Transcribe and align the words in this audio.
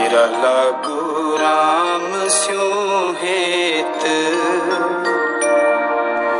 मेरा 0.00 0.26
लागू 0.26 1.36
राम 1.36 2.28
स्यों 2.28 3.14
हेत। 3.14 4.04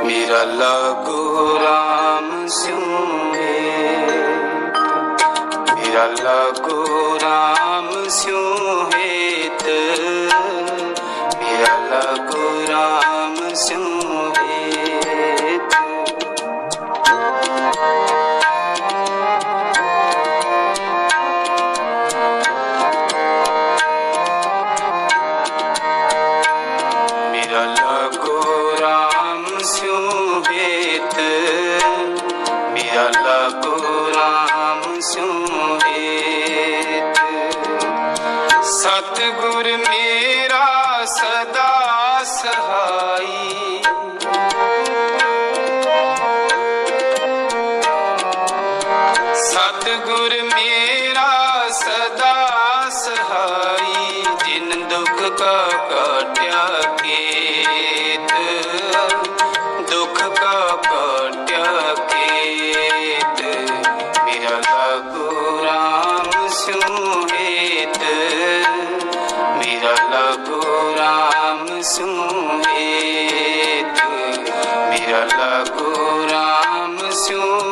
मेरा 0.05 0.45
लागू 0.45 1.49
राम 1.57 2.47
स्यों 2.47 3.35
हेत। 3.35 4.79
मेरा 5.75 6.05
लागू 6.05 7.17
राम 7.17 8.09
स्यों 8.09 8.80
ਵੇਤ 35.53 37.19
ਸਤਿਗੁਰ 38.65 39.77
ਮੇ 39.79 40.00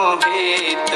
मोहित। 0.08 0.90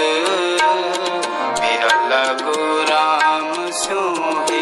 बिरल 1.61 2.13
गुराम 2.43 3.71
सोहित 3.71 4.62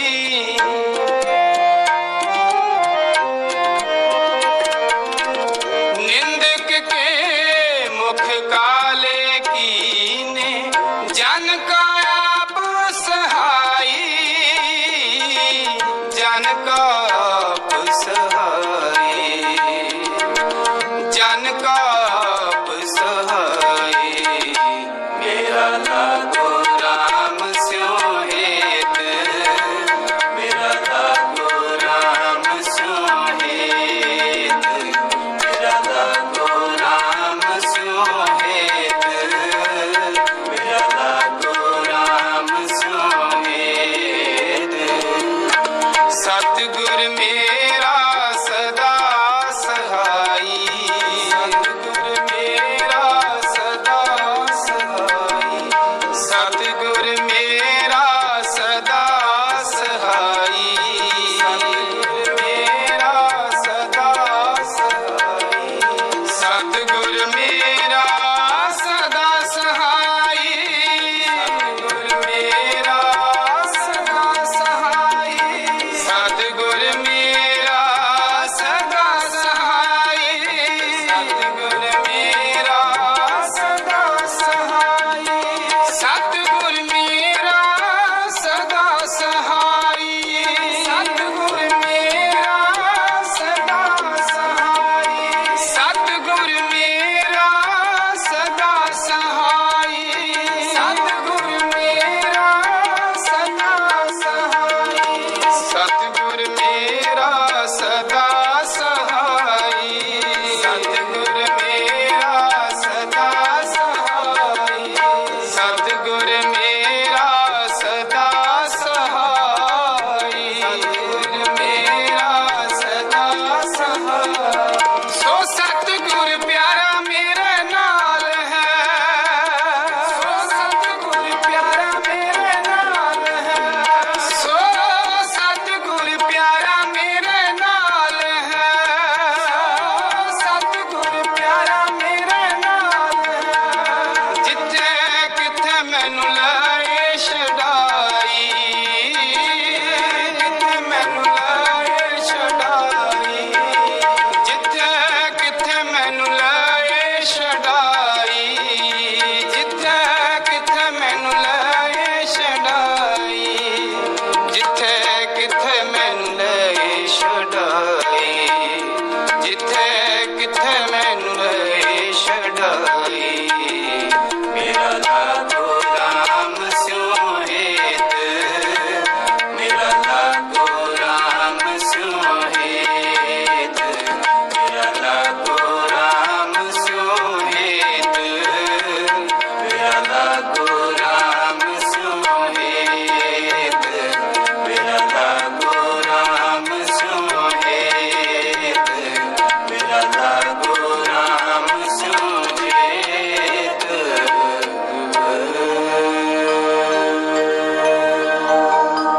Yeah. 172.81 173.00